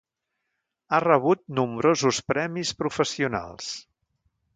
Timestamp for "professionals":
2.81-3.69